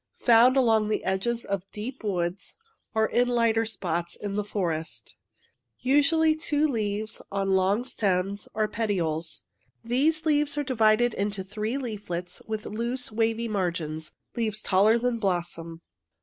Found 0.25 0.57
along 0.57 0.87
the 0.87 1.03
edges 1.03 1.45
of 1.45 1.61
deep 1.71 2.03
woods 2.03 2.55
or 2.95 3.05
in 3.05 3.27
Lighter 3.27 3.67
spots 3.67 4.15
in 4.15 4.33
the 4.35 4.43
forest. 4.43 5.15
Usually 5.77 6.33
two 6.35 6.67
leaves 6.67 7.21
on 7.31 7.51
long 7.51 7.83
stems 7.85 8.49
or 8.55 8.67
petioles— 8.67 9.43
these 9.93 10.25
leaves 10.25 10.57
are 10.57 10.63
divided 10.63 11.13
into 11.13 11.43
three 11.43 11.77
leaflets, 11.77 12.41
with 12.47 12.65
loose, 12.65 13.11
wavy 13.11 13.47
margins— 13.47 14.11
leaves 14.35 14.63
taller 14.63 14.97
than 14.97 15.19
blossom. 15.19 15.81